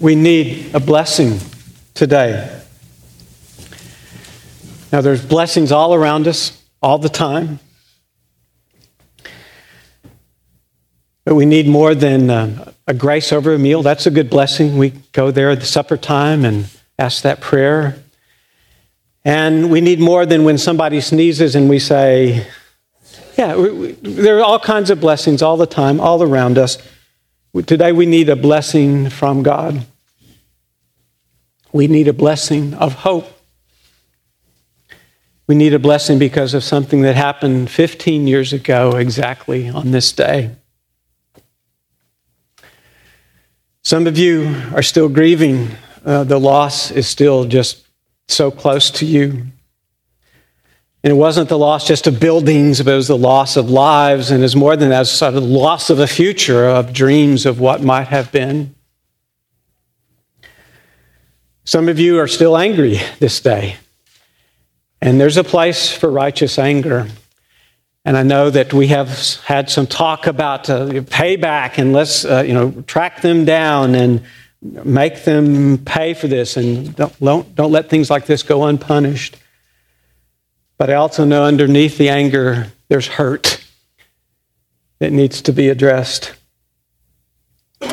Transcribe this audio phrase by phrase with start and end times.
[0.00, 1.38] we need a blessing
[1.94, 2.58] today.
[4.90, 7.60] Now, there's blessings all around us all the time.
[11.24, 13.82] But we need more than uh, a grace over a meal.
[13.82, 14.78] That's a good blessing.
[14.78, 16.66] We go there at the supper time and
[16.98, 18.02] ask that prayer.
[19.22, 22.46] And we need more than when somebody sneezes and we say,
[23.36, 26.78] yeah, we, we, there are all kinds of blessings all the time, all around us.
[27.66, 29.86] Today we need a blessing from God.
[31.72, 33.26] We need a blessing of hope.
[35.46, 40.12] We need a blessing because of something that happened 15 years ago, exactly on this
[40.12, 40.52] day.
[43.82, 45.70] Some of you are still grieving.
[46.04, 47.84] Uh, the loss is still just
[48.28, 49.46] so close to you.
[51.02, 54.30] And it wasn't the loss just of buildings, but it was the loss of lives,
[54.30, 57.46] and it's more than that, it's sort of the loss of a future, of dreams
[57.46, 58.74] of what might have been.
[61.70, 63.76] Some of you are still angry this day,
[65.00, 67.06] and there's a place for righteous anger.
[68.04, 72.42] And I know that we have had some talk about uh, payback and let's, uh,
[72.44, 74.24] you know, track them down and
[74.60, 79.36] make them pay for this and don't, don't, don't let things like this go unpunished.
[80.76, 83.64] But I also know underneath the anger, there's hurt
[84.98, 86.34] that needs to be addressed.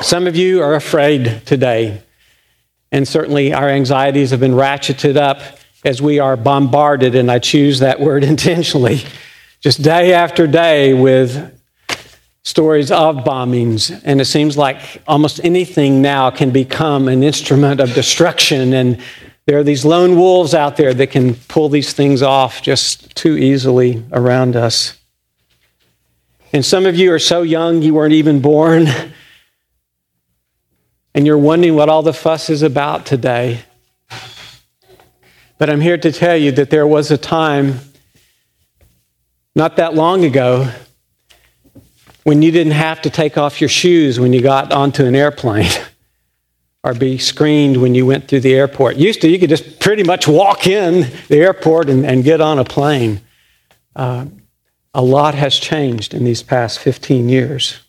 [0.00, 2.03] Some of you are afraid today,
[2.94, 5.42] and certainly our anxieties have been ratcheted up
[5.84, 9.02] as we are bombarded, and I choose that word intentionally
[9.58, 11.60] just day after day with
[12.44, 14.00] stories of bombings.
[14.04, 18.72] And it seems like almost anything now can become an instrument of destruction.
[18.72, 19.00] And
[19.46, 23.36] there are these lone wolves out there that can pull these things off just too
[23.36, 24.96] easily around us.
[26.52, 28.86] And some of you are so young you weren't even born.
[31.14, 33.60] And you're wondering what all the fuss is about today.
[35.58, 37.78] But I'm here to tell you that there was a time
[39.54, 40.70] not that long ago
[42.24, 45.70] when you didn't have to take off your shoes when you got onto an airplane
[46.82, 48.96] or be screened when you went through the airport.
[48.96, 52.58] Used to, you could just pretty much walk in the airport and, and get on
[52.58, 53.20] a plane.
[53.94, 54.26] Uh,
[54.92, 57.83] a lot has changed in these past 15 years.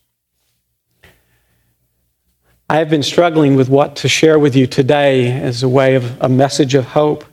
[2.69, 6.21] I have been struggling with what to share with you today as a way of
[6.21, 7.23] a message of hope.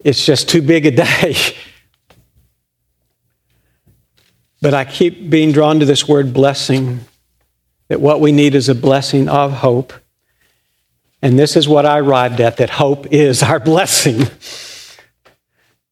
[0.00, 1.34] It's just too big a day
[4.66, 7.00] But I keep being drawn to this word blessing,
[7.88, 9.92] that what we need is a blessing of hope.
[11.22, 14.26] And this is what I arrived at that hope is our blessing.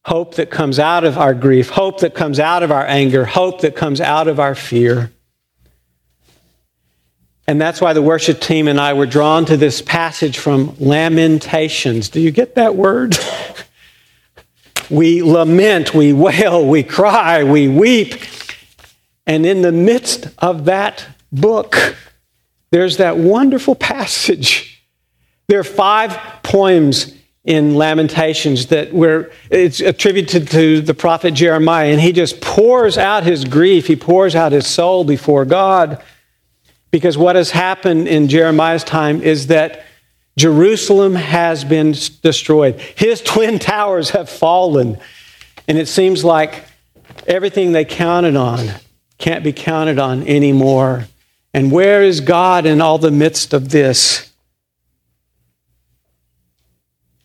[0.06, 3.60] Hope that comes out of our grief, hope that comes out of our anger, hope
[3.60, 5.12] that comes out of our fear.
[7.46, 12.08] And that's why the worship team and I were drawn to this passage from Lamentations.
[12.08, 13.16] Do you get that word?
[14.90, 18.14] we lament, we wail, we cry, we weep
[19.26, 21.96] and in the midst of that book,
[22.70, 24.82] there's that wonderful passage.
[25.48, 32.00] There are five poems in Lamentations that were it's attributed to the prophet Jeremiah, and
[32.00, 36.02] he just pours out his grief, he pours out his soul before God.
[36.94, 39.82] Because what has happened in Jeremiah's time is that
[40.36, 41.90] Jerusalem has been
[42.22, 42.78] destroyed.
[42.78, 44.98] His twin towers have fallen.
[45.66, 46.62] And it seems like
[47.26, 48.68] everything they counted on
[49.18, 51.08] can't be counted on anymore.
[51.52, 54.30] And where is God in all the midst of this?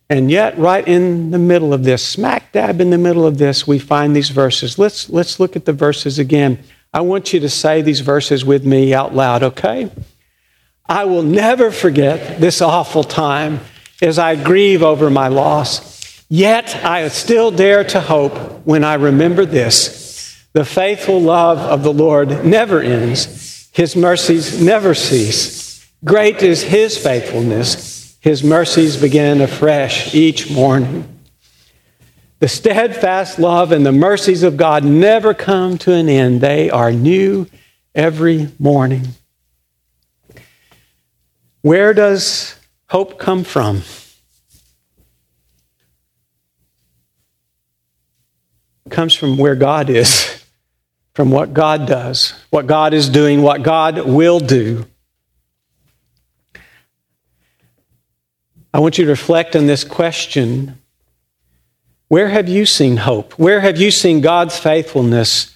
[0.10, 3.68] And yet, right in the middle of this, smack dab in the middle of this,
[3.68, 4.80] we find these verses.
[4.80, 6.58] Let's, let's look at the verses again.
[6.92, 9.92] I want you to say these verses with me out loud, okay?
[10.88, 13.60] I will never forget this awful time
[14.02, 16.26] as I grieve over my loss.
[16.30, 21.94] Yet I still dare to hope when I remember this the faithful love of the
[21.94, 25.88] Lord never ends, His mercies never cease.
[26.04, 31.19] Great is His faithfulness, His mercies begin afresh each morning.
[32.40, 36.92] The steadfast love and the mercies of God never come to an end, they are
[36.92, 37.48] new
[37.94, 39.10] every morning.
[41.62, 42.56] Where does
[42.88, 43.82] hope come from?
[48.86, 50.44] It comes from where God is
[51.14, 54.86] from what God does, what God is doing, what God will do.
[58.74, 60.79] I want you to reflect on this question
[62.10, 63.34] Where have you seen hope?
[63.40, 65.56] Where have you seen God's faithfulness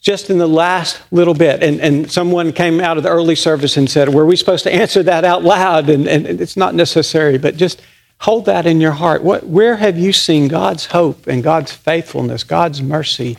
[0.00, 1.62] just in the last little bit.
[1.62, 4.72] And, and someone came out of the early service and said, Were we supposed to
[4.72, 5.90] answer that out loud?
[5.90, 7.82] And, and it's not necessary, but just
[8.20, 9.22] hold that in your heart.
[9.22, 13.36] What, where have you seen God's hope and God's faithfulness, God's mercy,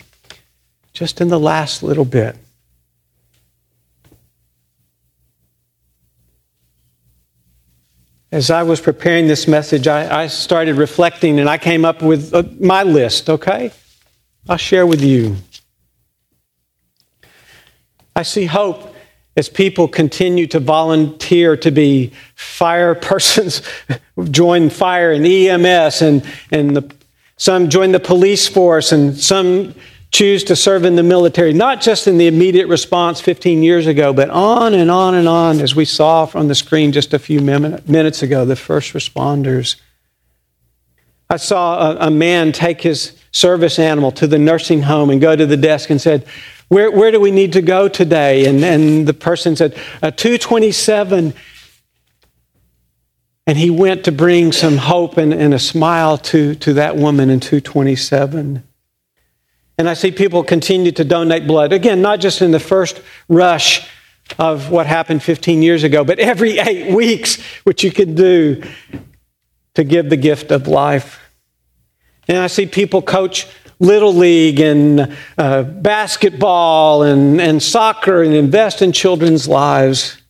[0.92, 2.36] just in the last little bit?
[8.32, 12.32] As I was preparing this message, I, I started reflecting and I came up with
[12.32, 13.72] uh, my list, okay?
[14.48, 15.36] I'll share with you.
[18.14, 18.94] I see hope
[19.36, 23.62] as people continue to volunteer to be fire persons,
[24.30, 26.94] join fire and EMS, and, and the,
[27.36, 29.74] some join the police force, and some
[30.10, 34.12] choose to serve in the military, not just in the immediate response 15 years ago,
[34.12, 37.40] but on and on and on, as we saw on the screen just a few
[37.40, 39.76] minutes ago, the first responders.
[41.28, 45.36] I saw a, a man take his service animal to the nursing home and go
[45.36, 46.26] to the desk and said,
[46.68, 48.46] where, where do we need to go today?
[48.46, 51.34] And, and the person said, uh, 227.
[53.46, 57.30] And he went to bring some hope and, and a smile to, to that woman
[57.30, 58.64] in 227.
[59.80, 61.72] And I see people continue to donate blood.
[61.72, 63.00] Again, not just in the first
[63.30, 63.88] rush
[64.38, 68.62] of what happened 15 years ago, but every eight weeks, which you can do
[69.72, 71.18] to give the gift of life.
[72.28, 73.46] And I see people coach
[73.78, 80.20] Little League and uh, basketball and, and soccer and invest in children's lives.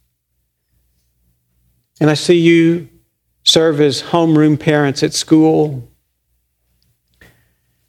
[2.00, 2.88] And I see you
[3.42, 5.89] serve as homeroom parents at school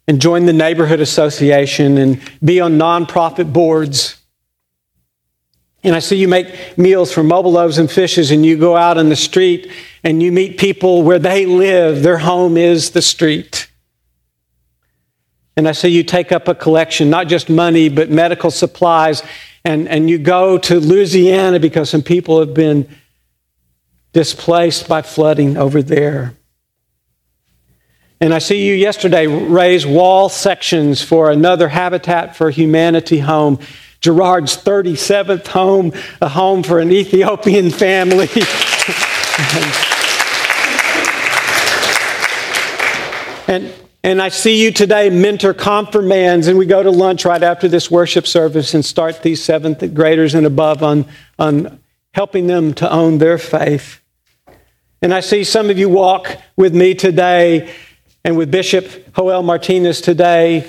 [0.08, 4.16] and join the neighborhood association and be on nonprofit boards.
[5.84, 8.98] And I see you make meals for mobile loaves and fishes, and you go out
[8.98, 9.70] on the street
[10.04, 12.02] and you meet people where they live.
[12.02, 13.68] Their home is the street.
[15.56, 19.22] And I see you take up a collection, not just money, but medical supplies.
[19.64, 22.88] And, and you go to Louisiana because some people have been
[24.12, 26.34] displaced by flooding over there.
[28.22, 33.58] And I see you yesterday raise wall sections for another Habitat for Humanity home,
[33.98, 38.28] Gerard's 37th home, a home for an Ethiopian family.
[43.48, 43.74] and,
[44.04, 47.90] and I see you today mentor confirmands, and we go to lunch right after this
[47.90, 51.06] worship service and start these seventh graders and above on,
[51.40, 51.80] on
[52.14, 53.98] helping them to own their faith.
[55.04, 57.74] And I see some of you walk with me today
[58.24, 60.68] and with Bishop Joel Martinez today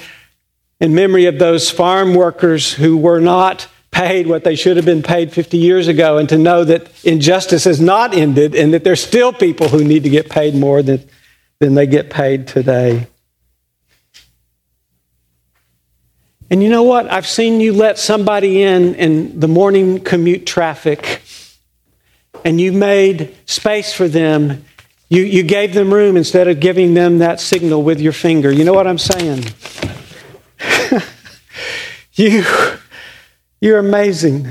[0.80, 5.04] in memory of those farm workers who were not paid what they should have been
[5.04, 9.04] paid 50 years ago, and to know that injustice has not ended and that there's
[9.04, 11.08] still people who need to get paid more than,
[11.60, 13.08] than they get paid today.
[16.50, 17.12] And you know what?
[17.12, 21.22] I've seen you let somebody in in the morning commute traffic,
[22.44, 24.66] and you made space for them.
[25.14, 28.52] You, you gave them room instead of giving them that signal with your finger.
[28.52, 29.44] You know what I'm saying?
[32.14, 32.44] you,
[33.62, 34.48] you're amazing.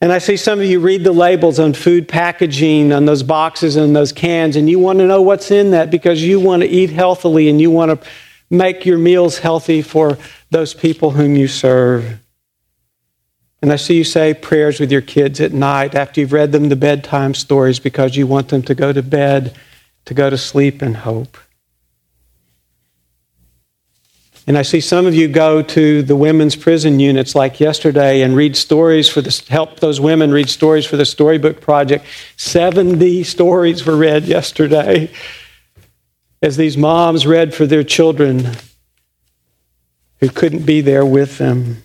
[0.00, 3.76] And I see some of you read the labels on food packaging, on those boxes
[3.76, 6.66] and those cans, and you want to know what's in that because you want to
[6.66, 8.08] eat healthily and you want to
[8.48, 10.16] make your meals healthy for
[10.48, 12.18] those people whom you serve.
[13.64, 16.68] And I see you say prayers with your kids at night after you've read them
[16.68, 19.56] the bedtime stories because you want them to go to bed,
[20.04, 21.38] to go to sleep in hope.
[24.46, 28.36] And I see some of you go to the women's prison units like yesterday and
[28.36, 32.04] read stories for the help those women read stories for the storybook project.
[32.36, 35.10] 70 stories were read yesterday
[36.42, 38.46] as these moms read for their children
[40.20, 41.83] who couldn't be there with them.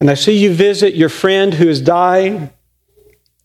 [0.00, 2.50] And I see you visit your friend who is dying.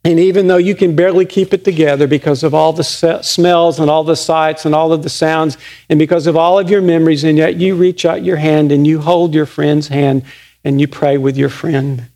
[0.03, 3.89] And even though you can barely keep it together because of all the smells and
[3.89, 5.58] all the sights and all of the sounds,
[5.89, 8.88] and because of all of your memories, and yet you reach out your hand and
[8.88, 10.24] you hold your friend's hand
[10.63, 12.08] and you pray with your friend.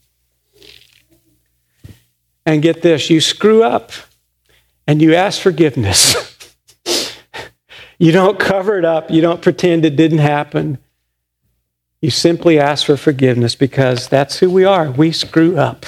[2.46, 3.92] And get this you screw up
[4.88, 6.16] and you ask forgiveness.
[7.98, 9.10] You don't cover it up.
[9.10, 10.80] You don't pretend it didn't happen.
[12.02, 14.92] You simply ask for forgiveness because that's who we are.
[14.92, 15.86] We screw up.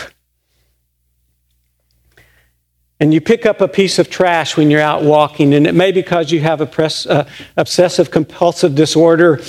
[3.00, 5.92] And you pick up a piece of trash when you're out walking, and it may
[5.92, 9.40] be because you have a press, uh, obsessive compulsive disorder.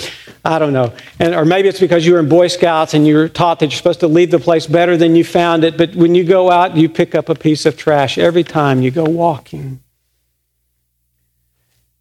[0.45, 0.93] I don't know.
[1.19, 3.67] And, or maybe it's because you were in Boy Scouts and you were taught that
[3.67, 5.79] you're supposed to leave the place better than you found it.
[5.79, 8.91] But when you go out, you pick up a piece of trash every time you
[8.91, 9.81] go walking.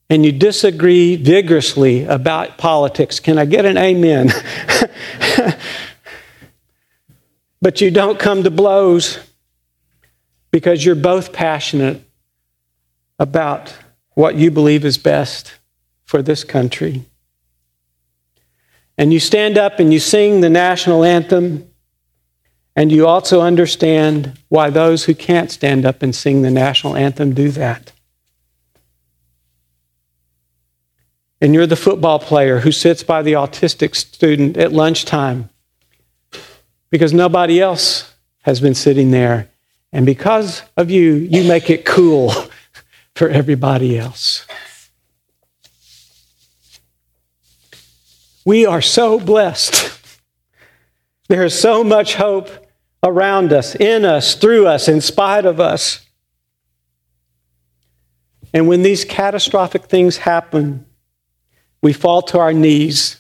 [0.10, 3.20] And you disagree vigorously about politics.
[3.20, 4.32] Can I get an amen?
[7.62, 9.20] but you don't come to blows
[10.52, 12.02] because you're both passionate
[13.20, 13.76] about
[14.14, 15.54] what you believe is best
[16.06, 17.04] for this country.
[18.98, 21.70] And you stand up and you sing the national anthem,
[22.76, 27.34] and you also understand why those who can't stand up and sing the national anthem
[27.34, 27.92] do that.
[31.40, 35.50] And you're the football player who sits by the autistic student at lunchtime
[36.90, 39.50] because nobody else has been sitting there.
[39.92, 42.34] And because of you, you make it cool
[43.16, 44.46] for everybody else.
[48.46, 50.00] We are so blessed.
[51.28, 52.50] There is so much hope
[53.04, 56.06] around us, in us, through us, in spite of us.
[58.54, 60.86] And when these catastrophic things happen,
[61.88, 63.16] we fall to our knees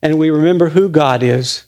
[0.00, 1.66] and we remember who God is.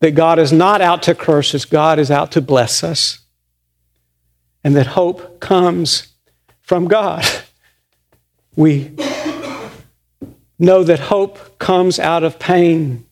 [0.00, 3.20] That God is not out to curse us, God is out to bless us.
[4.62, 6.08] And that hope comes
[6.60, 7.24] from God.
[8.56, 8.92] We
[10.58, 13.04] know that hope comes out of pain,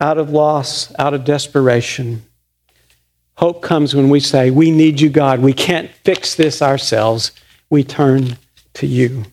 [0.00, 2.22] out of loss, out of desperation.
[3.36, 5.40] Hope comes when we say, We need you, God.
[5.40, 7.32] We can't fix this ourselves.
[7.68, 8.38] We turn
[8.74, 9.24] to you.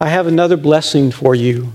[0.00, 1.72] I have another blessing for you.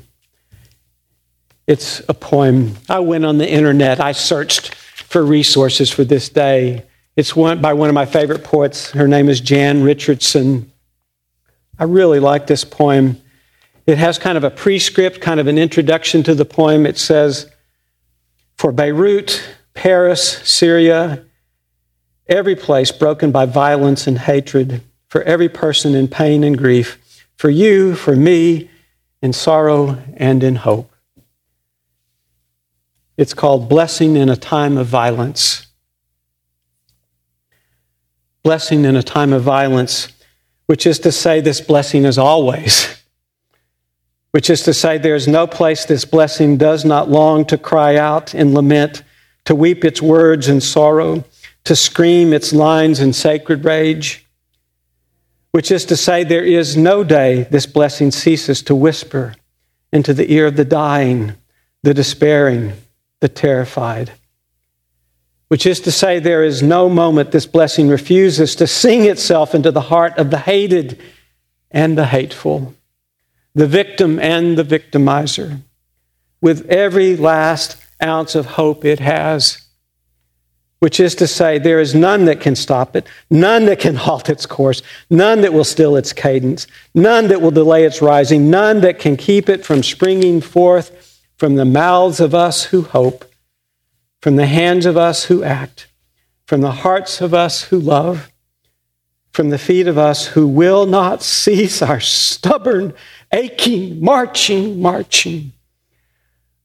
[1.67, 2.75] It's a poem.
[2.89, 6.85] I went on the internet, I searched for resources for this day.
[7.15, 8.91] It's one, by one of my favorite poets.
[8.91, 10.71] Her name is Jan Richardson.
[11.77, 13.21] I really like this poem.
[13.85, 16.85] It has kind of a prescript, kind of an introduction to the poem.
[16.85, 17.51] It says,
[18.57, 21.25] For Beirut, Paris, Syria,
[22.27, 27.00] every place broken by violence and hatred, for every person in pain and grief,
[27.41, 28.69] for you, for me,
[29.23, 30.91] in sorrow and in hope.
[33.17, 35.65] It's called Blessing in a Time of Violence.
[38.43, 40.09] Blessing in a time of violence,
[40.67, 43.01] which is to say, this blessing is always.
[44.31, 47.97] Which is to say, there is no place this blessing does not long to cry
[47.97, 49.01] out in lament,
[49.45, 51.23] to weep its words in sorrow,
[51.63, 54.20] to scream its lines in sacred rage
[55.51, 59.35] which is to say, there is no day this blessing ceases to whisper
[59.91, 61.33] into the ear of the dying,
[61.83, 62.73] the despairing,
[63.19, 64.11] the terrified.
[65.49, 69.71] Which is to say, there is no moment this blessing refuses to sing itself into
[69.71, 70.99] the heart of the hated
[71.69, 72.73] and the hateful,
[73.53, 75.59] the victim and the victimizer,
[76.39, 79.60] with every last ounce of hope it has
[80.81, 84.29] which is to say, there is none that can stop it, none that can halt
[84.29, 88.81] its course, none that will still its cadence, none that will delay its rising, none
[88.81, 93.25] that can keep it from springing forth from the mouths of us who hope,
[94.21, 95.87] from the hands of us who act,
[96.47, 98.31] from the hearts of us who love,
[99.31, 102.91] from the feet of us who will not cease our stubborn,
[103.31, 105.51] aching, marching, marching,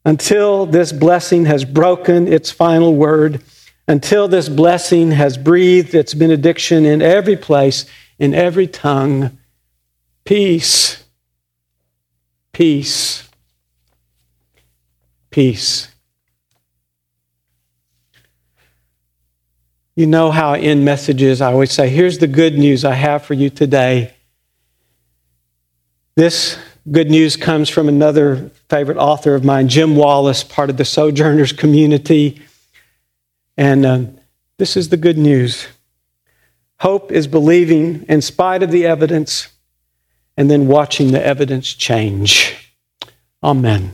[0.07, 3.43] until this blessing has broken its final word
[3.89, 7.87] until this blessing has breathed its benediction in every place,
[8.19, 9.39] in every tongue.
[10.25, 11.05] Peace,
[12.53, 13.29] peace,
[15.31, 15.89] peace.
[19.95, 23.35] You know how in messages I always say, here's the good news I have for
[23.35, 24.13] you today.
[26.17, 26.59] This
[26.91, 31.53] good news comes from another favorite author of mine, Jim Wallis, part of the Sojourners
[31.53, 32.43] community.
[33.57, 34.01] And uh,
[34.59, 35.67] this is the good news.
[36.81, 39.49] Hope is believing in spite of the evidence
[40.37, 42.55] and then watching the evidence change.
[43.43, 43.93] Amen.